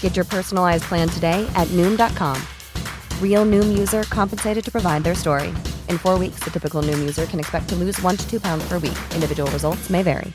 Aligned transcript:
Get 0.00 0.16
your 0.16 0.24
personalized 0.24 0.84
plan 0.84 1.08
today 1.08 1.48
at 1.54 1.68
Noom.com. 1.68 2.36
Real 3.22 3.46
Noom 3.46 3.78
user 3.78 4.02
compensated 4.02 4.64
to 4.64 4.72
provide 4.72 5.04
their 5.04 5.14
story. 5.14 5.50
In 5.88 5.98
four 5.98 6.18
weeks, 6.18 6.40
the 6.42 6.50
typical 6.50 6.82
Noom 6.82 6.98
user 6.98 7.26
can 7.26 7.38
expect 7.38 7.68
to 7.68 7.76
lose 7.76 8.02
one 8.02 8.16
to 8.16 8.28
two 8.28 8.40
pounds 8.40 8.66
per 8.66 8.78
week. 8.80 8.98
Individual 9.14 9.48
results 9.52 9.88
may 9.88 10.02
vary. 10.02 10.32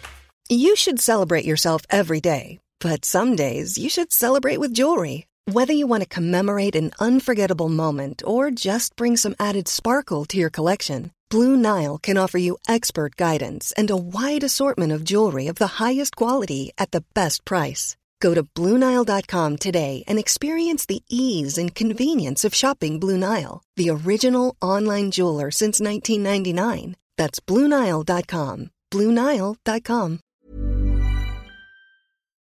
You 0.50 0.76
should 0.76 1.00
celebrate 1.00 1.46
yourself 1.46 1.82
every 1.90 2.22
day, 2.22 2.60
but 2.80 3.06
some 3.06 3.36
days 3.36 3.78
you 3.78 3.90
should 3.90 4.12
celebrate 4.12 4.60
with 4.60 4.73
jewelry. 4.73 5.28
Whether 5.52 5.73
you 5.73 5.88
want 5.88 6.04
to 6.04 6.09
commemorate 6.09 6.76
an 6.76 6.92
unforgettable 7.00 7.70
moment 7.70 8.23
or 8.26 8.52
just 8.52 8.95
bring 8.95 9.18
some 9.18 9.36
added 9.40 9.68
sparkle 9.68 10.26
to 10.26 10.38
your 10.38 10.50
collection, 10.50 11.12
Blue 11.30 11.58
Nile 11.58 11.98
can 11.98 12.18
offer 12.18 12.38
you 12.38 12.58
expert 12.68 13.16
guidance 13.16 13.72
and 13.73 13.90
a 13.90 13.98
wide 13.98 14.44
assortment 14.44 14.92
of 14.92 15.04
jewelry 15.04 15.48
of 15.48 15.56
the 15.56 15.84
highest 15.84 16.16
quality 16.16 16.72
at 16.78 16.92
the 16.92 17.04
best 17.14 17.44
price. 17.45 17.98
Go 18.23 18.34
to 18.34 18.44
BlueNile.com 18.55 19.58
today 19.58 20.04
and 20.08 20.18
experience 20.18 20.86
the 20.86 21.04
ease 21.09 21.58
and 21.58 21.76
convenience 21.76 22.48
of 22.48 22.55
shopping 22.55 22.98
Blue 22.98 23.18
Nile, 23.18 23.61
the 23.75 23.89
original 23.89 24.56
online 24.61 25.11
jeweler 25.11 25.52
since 25.52 25.81
1999. 25.81 26.95
That's 27.17 27.42
BlueNile.com. 27.42 28.70
BlueNile.com. 28.89 30.20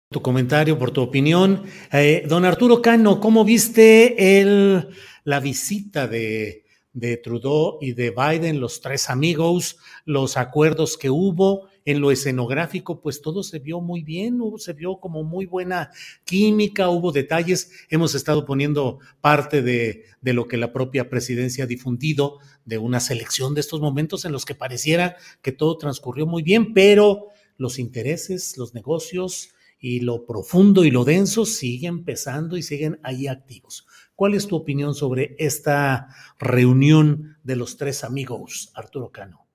Tu 0.09 0.21
comentario, 0.21 0.79
por 0.79 0.91
tu 0.91 1.01
opinión. 1.01 1.65
Eh, 1.91 2.23
don 2.27 2.45
Arturo 2.45 2.81
Cano, 2.81 3.19
¿cómo 3.19 3.43
viste 3.43 4.39
el, 4.39 4.87
la 5.25 5.41
visita 5.41 6.07
de, 6.07 6.63
de 6.93 7.17
Trudeau 7.17 7.77
y 7.81 7.91
de 7.91 8.11
Biden, 8.11 8.61
los 8.61 8.79
tres 8.79 9.09
amigos, 9.09 9.77
los 10.05 10.37
acuerdos 10.37 10.97
que 10.97 11.09
hubo? 11.09 11.67
En 11.87 12.01
lo 12.01 12.11
escenográfico, 12.11 12.99
pues 12.99 13.21
todo 13.21 13.43
se 13.43 13.59
vio 13.59 13.79
muy 13.79 14.03
bien, 14.03 14.41
se 14.57 14.73
vio 14.73 14.99
como 14.99 15.23
muy 15.23 15.45
buena 15.45 15.89
química, 16.25 16.89
hubo 16.89 17.13
detalles, 17.13 17.71
hemos 17.89 18.13
estado 18.13 18.45
poniendo 18.45 18.99
parte 19.21 19.61
de, 19.61 20.03
de 20.19 20.33
lo 20.33 20.49
que 20.49 20.57
la 20.57 20.73
propia 20.73 21.09
presidencia 21.09 21.63
ha 21.63 21.67
difundido, 21.67 22.39
de 22.65 22.77
una 22.77 22.99
selección 22.99 23.53
de 23.53 23.61
estos 23.61 23.79
momentos 23.79 24.25
en 24.25 24.33
los 24.33 24.43
que 24.43 24.53
pareciera 24.53 25.15
que 25.41 25.53
todo 25.53 25.77
transcurrió 25.77 26.27
muy 26.27 26.43
bien, 26.43 26.73
pero 26.73 27.27
los 27.55 27.79
intereses, 27.79 28.57
los 28.57 28.73
negocios 28.73 29.51
y 29.79 30.01
lo 30.01 30.25
profundo 30.25 30.83
y 30.83 30.91
lo 30.91 31.05
denso 31.05 31.45
siguen 31.45 32.03
pesando 32.03 32.57
y 32.57 32.63
siguen 32.63 32.99
ahí 33.01 33.27
activos. 33.27 33.87
¿Cuál 34.13 34.33
es 34.33 34.47
tu 34.47 34.57
opinión 34.57 34.93
sobre 34.93 35.37
esta 35.39 36.09
reunión 36.37 37.37
de 37.43 37.55
los 37.55 37.77
tres 37.77 38.03
amigos, 38.03 38.71
Arturo 38.75 39.09
Cano? 39.09 39.46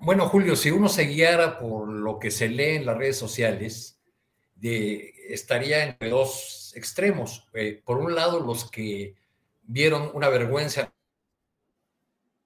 Bueno, 0.00 0.28
Julio, 0.28 0.56
si 0.56 0.70
uno 0.70 0.88
se 0.88 1.04
guiara 1.04 1.58
por 1.58 1.88
lo 1.88 2.18
que 2.18 2.30
se 2.30 2.48
lee 2.48 2.76
en 2.76 2.86
las 2.86 2.98
redes 2.98 3.18
sociales, 3.18 3.98
estaría 4.60 5.84
entre 5.84 6.10
dos 6.10 6.72
extremos. 6.76 7.48
Eh, 7.54 7.80
por 7.84 7.98
un 7.98 8.14
lado, 8.14 8.40
los 8.40 8.70
que 8.70 9.14
vieron 9.62 10.10
una 10.12 10.28
vergüenza 10.28 10.92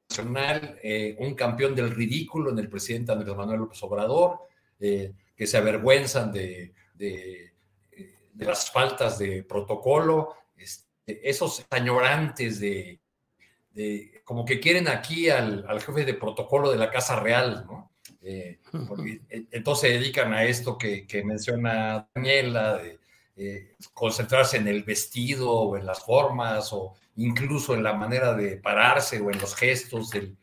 nacional, 0.09 0.79
eh, 0.83 1.17
un 1.19 1.35
campeón 1.35 1.75
del 1.75 1.91
ridículo 1.91 2.51
en 2.51 2.59
el 2.59 2.69
presidente 2.69 3.13
Andrés 3.13 3.35
Manuel 3.35 3.61
López 3.61 3.83
Obrador, 3.83 4.41
eh, 4.79 5.13
que 5.35 5.47
se 5.47 5.57
avergüenzan 5.57 6.31
de, 6.31 6.73
de, 6.95 7.53
las 8.37 8.71
faltas 8.71 9.19
de 9.19 9.43
protocolo, 9.43 10.35
este, 10.57 11.29
esos 11.29 11.65
añorantes 11.71 12.61
de, 12.61 13.01
como 14.25 14.45
que 14.45 14.61
quieren 14.61 14.89
aquí 14.89 15.29
al, 15.29 15.65
jefe 15.81 16.05
de 16.05 16.15
protocolo 16.15 16.71
de 16.71 16.79
la 16.79 16.91
Casa 16.91 17.19
Real, 17.21 17.65
¿no? 17.67 17.93
Eh, 18.23 18.59
entonces 19.51 19.91
se 19.91 19.99
dedican 19.99 20.33
a 20.33 20.45
esto 20.45 20.79
que, 20.79 21.23
menciona 21.25 22.09
Daniela, 22.15 22.79
de 22.79 22.99
eh, 23.37 23.75
concentrarse 23.93 24.57
en 24.57 24.69
el 24.69 24.83
vestido 24.85 25.51
o 25.51 25.77
en 25.77 25.87
las 25.87 26.05
formas 26.05 26.73
o 26.73 26.95
incluso 27.17 27.75
en 27.75 27.83
la 27.83 27.93
manera 27.93 28.35
de 28.35 28.57
pararse 28.57 29.21
o 29.21 29.31
en 29.31 29.41
los 29.41 29.55
gestos 29.55 30.11
del, 30.11 30.37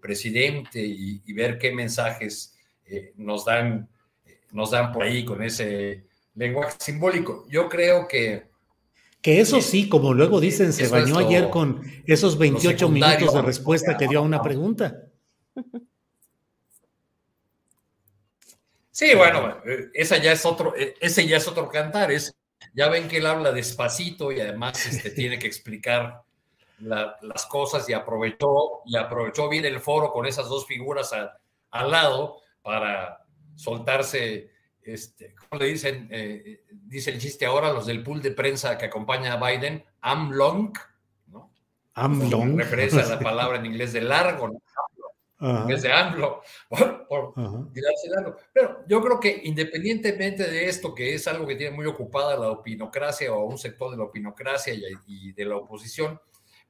presidente 0.00 0.80
y, 0.80 1.32
ver 1.32 1.58
qué 1.58 1.72
mensajes 1.72 2.56
eh, 2.84 3.12
nos, 3.16 3.44
dan, 3.44 3.88
nos 4.50 4.72
dan 4.72 4.92
por 4.92 5.04
ahí 5.04 5.24
con 5.24 5.42
ese 5.42 6.04
lenguaje 6.34 6.76
simbólico. 6.80 7.46
Yo 7.48 7.68
creo 7.68 8.08
que 8.08 8.48
que 9.26 9.40
eso 9.40 9.60
sí, 9.60 9.88
como 9.88 10.14
luego 10.14 10.38
dicen, 10.38 10.72
se 10.72 10.86
bañó 10.86 11.18
ayer 11.18 11.50
con 11.50 11.82
esos 12.06 12.38
28 12.38 12.88
minutos 12.88 13.34
de 13.34 13.42
respuesta 13.42 13.96
que 13.96 14.06
dio 14.06 14.20
a 14.20 14.22
una 14.22 14.40
pregunta. 14.40 15.02
Sí, 18.92 19.16
bueno, 19.16 19.56
esa 19.94 20.18
ya 20.18 20.30
es 20.30 20.46
otro, 20.46 20.74
ese 20.76 21.26
ya 21.26 21.38
es 21.38 21.48
otro 21.48 21.68
cantar. 21.68 22.12
Es, 22.12 22.36
ya 22.72 22.88
ven 22.88 23.08
que 23.08 23.16
él 23.16 23.26
habla 23.26 23.50
despacito 23.50 24.30
y 24.30 24.40
además 24.40 24.86
este, 24.86 25.10
tiene 25.16 25.40
que 25.40 25.48
explicar 25.48 26.22
las 26.78 27.46
cosas 27.46 27.88
y 27.88 27.94
aprovechó, 27.94 28.82
y 28.86 28.96
aprovechó 28.96 29.48
bien 29.48 29.64
el 29.64 29.80
foro 29.80 30.12
con 30.12 30.26
esas 30.26 30.48
dos 30.48 30.68
figuras 30.68 31.12
al 31.72 31.90
lado 31.90 32.42
para 32.62 33.26
soltarse 33.56 34.52
este, 34.86 35.34
¿cómo 35.34 35.60
le 35.60 35.68
dicen? 35.68 36.08
Eh, 36.10 36.64
dice 36.70 37.10
el 37.10 37.18
chiste 37.18 37.46
ahora 37.46 37.72
los 37.72 37.86
del 37.86 38.02
pool 38.02 38.22
de 38.22 38.30
prensa 38.30 38.78
que 38.78 38.86
acompaña 38.86 39.34
a 39.34 39.50
Biden, 39.50 39.84
long, 40.30 40.72
¿no? 41.26 41.52
long. 41.96 42.56
Referencia 42.56 43.02
a 43.02 43.08
la 43.08 43.18
palabra 43.20 43.58
en 43.58 43.66
inglés 43.66 43.92
de 43.92 44.02
largo, 44.02 44.48
¿no? 44.48 44.62
Inglés 45.38 45.82
de 45.82 45.92
AMLO, 45.92 46.40
por, 46.70 47.34
largo. 48.08 48.36
Pero 48.54 48.84
yo 48.88 49.02
creo 49.02 49.20
que 49.20 49.42
independientemente 49.44 50.50
de 50.50 50.66
esto, 50.66 50.94
que 50.94 51.14
es 51.14 51.28
algo 51.28 51.46
que 51.46 51.56
tiene 51.56 51.76
muy 51.76 51.84
ocupada 51.84 52.38
la 52.38 52.50
opinocracia 52.50 53.34
o 53.34 53.44
un 53.44 53.58
sector 53.58 53.90
de 53.90 53.98
la 53.98 54.04
opinocracia 54.04 54.72
y 55.06 55.32
de 55.32 55.44
la 55.44 55.56
oposición, 55.56 56.18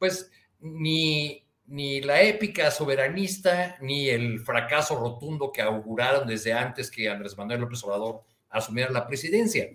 pues 0.00 0.32
ni 0.59 1.45
ni 1.69 2.00
la 2.00 2.22
épica 2.22 2.71
soberanista, 2.71 3.77
ni 3.81 4.09
el 4.09 4.41
fracaso 4.41 4.99
rotundo 4.99 5.50
que 5.50 5.62
auguraron 5.62 6.27
desde 6.27 6.53
antes 6.53 6.91
que 6.91 7.09
Andrés 7.09 7.37
Manuel 7.37 7.60
López 7.60 7.82
Obrador 7.84 8.22
asumiera 8.50 8.91
la 8.91 9.06
presidencia. 9.06 9.71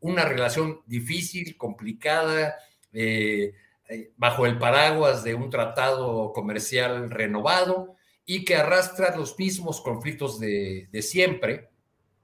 Una 0.00 0.24
relación 0.24 0.80
difícil, 0.86 1.56
complicada, 1.56 2.56
eh, 2.92 3.52
eh, 3.88 4.12
bajo 4.16 4.46
el 4.46 4.58
paraguas 4.58 5.24
de 5.24 5.34
un 5.34 5.50
tratado 5.50 6.32
comercial 6.32 7.10
renovado 7.10 7.96
y 8.24 8.44
que 8.44 8.56
arrastra 8.56 9.14
los 9.16 9.38
mismos 9.38 9.80
conflictos 9.82 10.40
de, 10.40 10.88
siempre. 11.02 11.68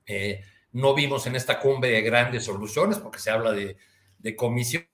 Eh, 0.07 0.41
no 0.73 0.95
vimos 0.95 1.27
en 1.27 1.37
esta 1.37 1.61
cumbre 1.61 1.91
de 1.91 2.01
grandes 2.01 2.45
soluciones 2.45 2.99
porque 2.99 3.19
se 3.19 3.31
habla 3.31 3.53
de, 3.53 3.77
de 4.19 4.37
comisiones 4.37 4.89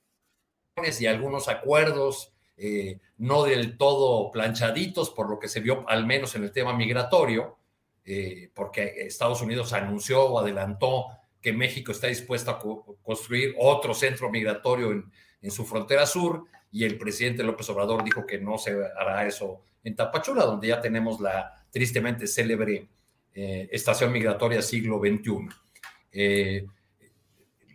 y 1.00 1.06
algunos 1.06 1.48
acuerdos 1.48 2.35
eh, 2.56 3.00
no 3.18 3.44
del 3.44 3.76
todo 3.76 4.30
planchaditos, 4.30 5.10
por 5.10 5.28
lo 5.28 5.38
que 5.38 5.48
se 5.48 5.60
vio 5.60 5.88
al 5.88 6.06
menos 6.06 6.34
en 6.36 6.44
el 6.44 6.52
tema 6.52 6.74
migratorio, 6.74 7.58
eh, 8.04 8.50
porque 8.54 8.94
Estados 9.06 9.42
Unidos 9.42 9.72
anunció 9.72 10.24
o 10.24 10.38
adelantó 10.38 11.08
que 11.40 11.52
México 11.52 11.92
está 11.92 12.06
dispuesto 12.06 12.50
a 12.50 12.58
construir 13.02 13.54
otro 13.58 13.94
centro 13.94 14.30
migratorio 14.30 14.92
en, 14.92 15.12
su 15.50 15.64
frontera 15.64 16.06
sur 16.06 16.42
y 16.72 16.82
el 16.82 16.98
presidente 16.98 17.44
López 17.44 17.68
Obrador 17.70 18.02
dijo 18.02 18.26
que 18.26 18.40
no 18.40 18.58
se 18.58 18.72
hará 18.98 19.24
eso 19.28 19.62
en 19.84 19.94
Tapachula, 19.94 20.44
donde 20.44 20.66
ya 20.66 20.80
tenemos 20.80 21.20
la 21.20 21.64
tristemente 21.70 22.26
célebre 22.26 22.88
eh, 23.32 23.68
estación 23.70 24.10
migratoria 24.10 24.60
siglo 24.60 24.98
XXI 24.98 26.66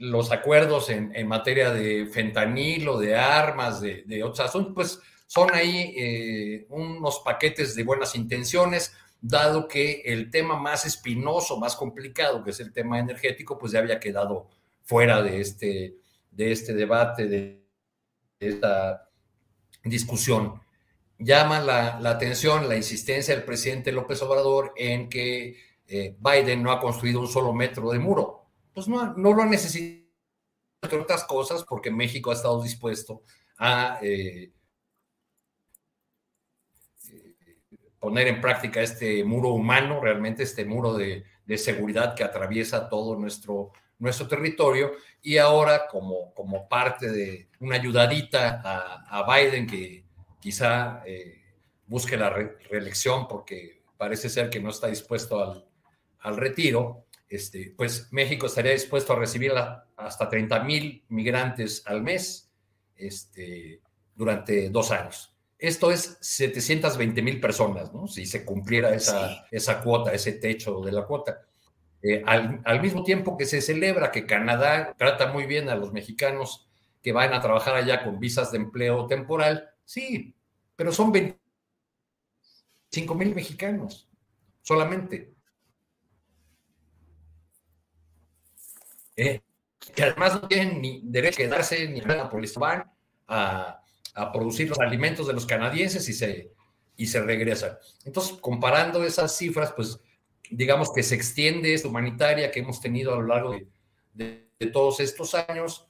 los 0.01 0.31
acuerdos 0.31 0.89
en, 0.89 1.27
materia 1.27 1.71
de 1.71 2.07
fentanilo, 2.07 2.97
de 2.97 3.15
armas, 3.15 3.81
de, 3.81 4.23
otros 4.23 4.39
asuntos, 4.39 4.73
pues 4.73 4.99
son 5.27 5.53
ahí 5.53 5.93
eh, 5.95 6.65
unos 6.69 7.19
paquetes 7.19 7.75
de 7.75 7.83
buenas 7.83 8.15
intenciones, 8.15 8.95
dado 9.21 9.67
que 9.67 10.01
el 10.03 10.31
tema 10.31 10.57
más 10.57 10.87
espinoso, 10.87 11.59
más 11.59 11.75
complicado, 11.75 12.43
que 12.43 12.49
es 12.49 12.59
el 12.59 12.73
tema 12.73 12.97
energético, 12.97 13.59
pues 13.59 13.73
ya 13.73 13.79
había 13.79 13.99
quedado 13.99 14.49
fuera 14.81 15.21
de 15.21 15.39
este, 15.39 15.97
de 16.31 16.51
este 16.51 16.73
debate, 16.73 17.27
de 17.27 17.63
esta 18.39 19.07
discusión. 19.83 20.59
Llama 21.19 21.59
la, 21.59 21.97
atención 22.09 22.67
la 22.67 22.75
insistencia 22.75 23.35
del 23.35 23.43
presidente 23.43 23.91
López 23.91 24.19
Obrador 24.23 24.73
en 24.75 25.09
que 25.09 25.57
eh, 25.85 26.17
Biden 26.19 26.63
no 26.63 26.71
ha 26.71 26.79
construido 26.79 27.19
un 27.19 27.27
solo 27.27 27.53
metro 27.53 27.91
de 27.91 27.99
muro 27.99 28.40
pues 28.73 28.87
no, 28.87 29.13
no 29.15 29.33
lo 29.33 29.43
ha 29.43 29.45
necesitado, 29.45 30.09
entre 30.81 30.99
otras 30.99 31.23
cosas, 31.25 31.63
porque 31.63 31.91
México 31.91 32.31
ha 32.31 32.33
estado 32.33 32.61
dispuesto 32.61 33.23
a 33.57 33.99
eh, 34.01 34.51
poner 37.99 38.27
en 38.27 38.41
práctica 38.41 38.81
este 38.81 39.23
muro 39.23 39.49
humano, 39.49 40.01
realmente 40.01 40.43
este 40.43 40.65
muro 40.65 40.95
de, 40.95 41.23
seguridad 41.57 42.15
que 42.15 42.23
atraviesa 42.23 42.87
todo 42.87 43.17
nuestro, 43.17 43.73
nuestro 43.99 44.25
territorio. 44.27 44.93
Y 45.21 45.37
ahora, 45.37 45.85
como, 45.87 46.33
como 46.33 46.69
parte 46.69 47.11
de 47.11 47.49
una 47.59 47.75
ayudadita 47.75 48.61
a, 48.63 49.25
Biden, 49.31 49.67
que 49.67 50.05
quizá 50.39 51.03
eh, 51.05 51.41
busque 51.85 52.15
la 52.15 52.29
reelección 52.29 53.27
porque 53.27 53.83
parece 53.97 54.29
ser 54.29 54.49
que 54.49 54.61
no 54.61 54.69
está 54.69 54.87
dispuesto 54.87 55.43
al, 55.43 55.67
al 56.21 56.37
retiro, 56.37 57.05
este, 57.31 57.73
pues 57.77 58.09
México 58.11 58.45
estaría 58.45 58.73
dispuesto 58.73 59.13
a 59.13 59.15
recibir 59.15 59.53
hasta 59.95 60.29
30 60.29 60.63
mil 60.65 61.05
migrantes 61.07 61.81
al 61.85 62.03
mes 62.03 62.51
este, 62.93 63.81
durante 64.13 64.69
dos 64.69 64.91
años. 64.91 65.33
Esto 65.57 65.91
es 65.91 66.17
720 66.19 67.21
mil 67.21 67.39
personas, 67.39 67.93
¿no? 67.93 68.07
Si 68.07 68.25
se 68.25 68.43
cumpliera 68.43 68.93
esa, 68.93 69.47
esa 69.49 69.81
cuota, 69.81 70.11
ese 70.11 70.33
techo 70.33 70.81
de 70.81 70.91
la 70.91 71.05
cuota. 71.05 71.47
Eh, 72.03 72.21
al, 72.25 72.81
mismo 72.81 73.03
tiempo 73.03 73.37
que 73.37 73.45
se 73.45 73.61
celebra 73.61 74.11
que 74.11 74.25
Canadá 74.25 74.93
trata 74.97 75.31
muy 75.31 75.45
bien 75.45 75.69
a 75.69 75.75
los 75.75 75.93
mexicanos 75.93 76.67
que 77.01 77.13
van 77.13 77.33
a 77.33 77.39
trabajar 77.39 77.75
allá 77.75 78.03
con 78.03 78.19
visas 78.19 78.51
de 78.51 78.57
empleo 78.57 79.07
temporal, 79.07 79.69
sí, 79.85 80.35
pero 80.75 80.91
son 80.91 81.13
25 81.13 83.15
mil 83.15 83.33
mexicanos 83.33 84.09
solamente. 84.63 85.31
Eh, 89.21 89.41
que 89.95 90.03
además 90.03 90.41
no 90.41 90.47
tienen 90.47 90.81
ni 90.81 91.01
derecho 91.03 91.41
a 91.41 91.45
quedarse 91.45 91.87
ni 91.87 91.99
a 92.01 92.07
la 92.07 92.29
policía, 92.29 92.59
van 92.59 92.91
a 93.27 93.81
a 94.13 94.31
producir 94.31 94.69
los 94.69 94.79
alimentos 94.79 95.27
de 95.27 95.33
los 95.33 95.45
canadienses 95.45 96.07
y 96.09 96.13
se, 96.13 96.51
y 96.97 97.07
se 97.07 97.21
regresan. 97.21 97.77
Entonces, 98.05 98.37
comparando 98.39 99.03
esas 99.03 99.37
cifras, 99.37 99.71
pues 99.73 99.99
digamos 100.49 100.91
que 100.93 101.03
se 101.03 101.15
extiende 101.15 101.73
esta 101.73 101.87
humanitaria 101.87 102.51
que 102.51 102.59
hemos 102.59 102.81
tenido 102.81 103.13
a 103.13 103.17
lo 103.17 103.27
largo 103.27 103.55
de, 104.13 104.49
todos 104.73 104.99
estos 104.99 105.33
años 105.33 105.87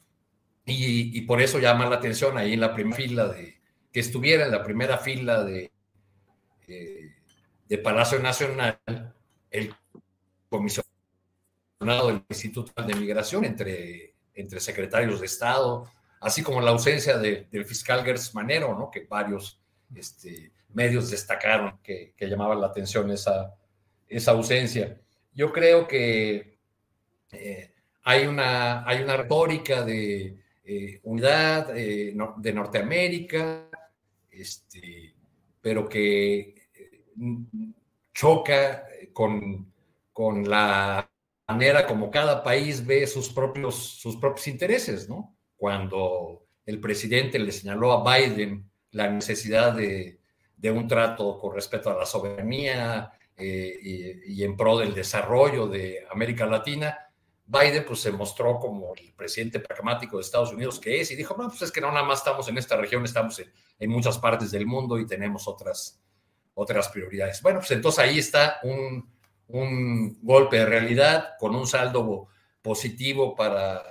y, 0.65 1.19
por 1.21 1.41
eso 1.41 1.59
llama 1.59 1.89
la 1.89 1.97
atención 1.97 2.37
ahí 2.37 2.53
en 2.53 2.61
la 2.61 2.73
primera 2.73 2.95
fila 2.95 3.27
de 3.27 3.59
que 3.91 3.99
estuviera 3.99 4.45
en 4.45 4.51
la 4.51 4.63
primera 4.63 4.97
fila 4.97 5.43
de, 5.43 5.69
eh, 6.69 7.15
de 7.67 7.77
Palacio 7.79 8.19
Nacional 8.19 8.79
el 9.49 9.75
comisionado 10.47 10.90
del 11.85 12.23
Instituto 12.29 12.83
de 12.83 12.93
Migración 12.93 13.43
entre, 13.43 14.13
entre 14.35 14.59
secretarios 14.59 15.19
de 15.19 15.25
Estado, 15.25 15.89
así 16.19 16.43
como 16.43 16.61
la 16.61 16.71
ausencia 16.71 17.17
del 17.17 17.65
fiscal 17.65 18.03
Gers 18.03 18.35
Manero, 18.35 18.77
¿no? 18.77 18.91
que 18.91 19.07
varios 19.09 19.59
este, 19.95 20.51
medios 20.69 21.09
destacaron 21.09 21.79
que, 21.81 22.13
que 22.15 22.27
llamaban 22.27 22.61
la 22.61 22.67
atención 22.67 23.09
esa, 23.09 23.55
esa 24.07 24.31
ausencia. 24.31 25.01
Yo 25.33 25.51
creo 25.51 25.87
que 25.87 26.59
eh, 27.31 27.73
hay, 28.03 28.27
una, 28.27 28.87
hay 28.87 29.01
una 29.01 29.17
retórica 29.17 29.83
de 29.83 30.37
eh, 30.63 30.99
unidad 31.03 31.75
eh, 31.75 32.15
de 32.37 32.53
Norteamérica, 32.53 33.69
este, 34.29 35.15
pero 35.59 35.89
que 35.89 36.69
choca 38.13 38.85
con, 39.13 39.73
con 40.13 40.47
la 40.47 41.10
manera 41.51 41.85
como 41.85 42.09
cada 42.09 42.43
país 42.43 42.85
ve 42.85 43.05
sus 43.07 43.29
propios, 43.29 43.75
sus 43.75 44.17
propios 44.17 44.47
intereses, 44.47 45.07
¿no? 45.09 45.35
cuando 45.61 46.47
el 46.65 46.79
presidente 46.79 47.37
le 47.37 47.51
señaló 47.51 47.91
a 47.91 48.17
Biden 48.17 48.67
la 48.89 49.07
necesidad 49.11 49.73
de, 49.73 50.19
un 50.63 50.87
trato 50.87 51.37
con 51.37 51.53
respecto 51.53 51.91
a 51.91 51.97
la 51.97 52.05
soberanía 52.05 53.11
eh, 53.37 54.19
y, 54.25 54.43
en 54.43 54.57
pro 54.57 54.79
del 54.79 54.95
desarrollo 54.95 55.67
de 55.67 56.03
América 56.09 56.47
Latina, 56.47 56.97
Biden 57.45 57.85
pues 57.85 57.99
se 57.99 58.11
mostró 58.11 58.57
como 58.57 58.95
el 58.95 59.13
presidente 59.13 59.59
pragmático 59.59 60.17
de 60.17 60.21
Estados 60.21 60.51
Unidos 60.51 60.79
que 60.79 60.99
es 60.99 61.11
y 61.11 61.15
dijo, 61.15 61.35
no, 61.37 61.47
pues 61.47 61.61
es 61.61 61.71
que 61.71 61.79
no 61.79 61.91
nada 61.91 62.05
más 62.05 62.19
estamos 62.19 62.47
en 62.47 62.57
esta 62.57 62.75
región, 62.75 63.05
estamos 63.05 63.39
en, 63.77 63.89
muchas 63.89 64.17
partes 64.17 64.49
del 64.49 64.65
mundo 64.65 64.97
y 64.97 65.05
tenemos 65.05 65.47
otras, 65.47 66.01
otras 66.55 66.89
prioridades. 66.89 67.39
Bueno, 67.43 67.59
pues 67.59 67.69
entonces 67.69 67.99
ahí 67.99 68.17
está 68.17 68.59
un, 68.63 69.07
un 69.53 70.19
golpe 70.21 70.57
de 70.57 70.65
realidad 70.65 71.33
con 71.39 71.55
un 71.55 71.67
saldo 71.67 72.27
positivo 72.61 73.35
para 73.35 73.83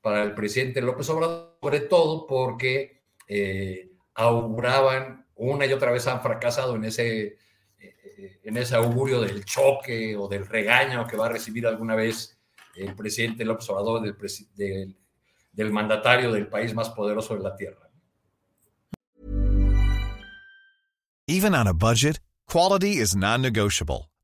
para 0.00 0.22
el 0.22 0.34
presidente 0.34 0.80
López 0.80 1.08
Obrador, 1.10 1.58
sobre 1.60 1.80
todo 1.80 2.26
porque 2.26 3.02
eh, 3.26 3.90
auguraban, 4.14 5.26
una 5.34 5.66
y 5.66 5.72
otra 5.72 5.90
vez 5.90 6.06
han 6.06 6.22
fracasado 6.22 6.76
en 6.76 6.84
ese, 6.84 7.36
eh, 7.78 8.40
en 8.42 8.56
ese 8.56 8.74
augurio 8.74 9.20
del 9.20 9.44
choque 9.44 10.16
o 10.16 10.28
del 10.28 10.46
regaño 10.46 11.06
que 11.06 11.16
va 11.16 11.26
a 11.26 11.30
recibir 11.30 11.66
alguna 11.66 11.94
vez 11.94 12.40
el 12.74 12.94
presidente 12.94 13.44
López 13.44 13.68
Obrador 13.70 14.02
del, 14.02 14.16
del, 14.54 14.96
del 15.52 15.72
mandatario 15.72 16.32
del 16.32 16.48
país 16.48 16.74
más 16.74 16.90
poderoso 16.90 17.36
de 17.36 17.42
la 17.42 17.56
tierra. 17.56 17.90
Even 21.30 21.54
on 21.54 21.66
a 21.66 21.74
budget, 21.74 22.20
quality 22.46 22.96
is 22.96 23.14
non-negotiable. 23.14 24.08